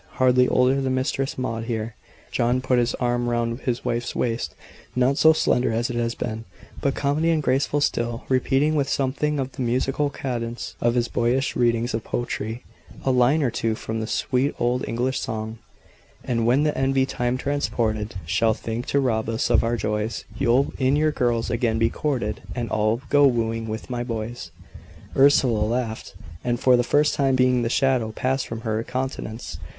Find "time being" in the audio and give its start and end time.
27.03-27.61